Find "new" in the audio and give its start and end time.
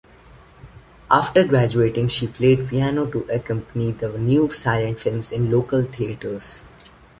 4.17-4.49